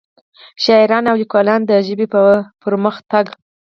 شاعران 0.63 1.05
او 1.11 1.17
ليکوال 1.21 1.61
دَ 1.65 1.71
ژبې 1.87 2.07
پۀ 2.11 2.21
پرمخ 2.61 2.95
تګ 3.11 3.25